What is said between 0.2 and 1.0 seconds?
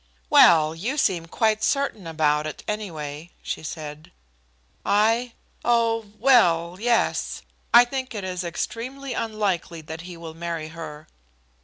"Well, you